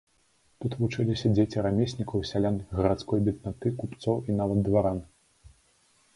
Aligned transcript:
Тут 0.63 0.71
вучыліся 0.77 1.29
дзеці 1.35 1.63
рамеснікаў, 1.67 2.23
сялян, 2.31 2.57
гарадской 2.79 3.19
беднаты, 3.29 3.75
купцоў 3.83 4.17
і 4.29 4.41
нават 4.43 4.67
дваран. 4.71 4.99